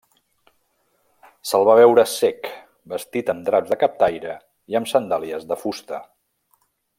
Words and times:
Se'l 1.49 1.65
va 1.69 1.75
veure 1.79 2.05
cec, 2.13 2.49
vestit 2.95 3.29
amb 3.35 3.45
draps 3.51 3.75
de 3.75 3.79
captaire 3.87 4.35
i 4.73 4.81
amb 4.81 4.91
sandàlies 4.95 5.47
de 5.53 5.59
fusta. 5.67 6.03